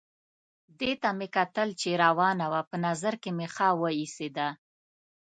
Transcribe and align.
دې 0.79 0.91
ته 1.01 1.09
مې 1.17 1.27
کتل 1.35 1.69
چې 1.81 1.89
روانه 2.03 2.45
وه، 2.51 2.61
په 2.69 2.75
نظر 2.85 3.13
مې 3.37 3.47
ښه 3.53 3.69
وه 3.79 3.89
ایسېده. 3.99 4.47